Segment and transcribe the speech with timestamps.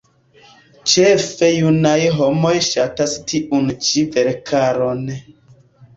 [0.93, 5.05] Ĉefe junaj homoj ŝatas tiun ĉi verkaron.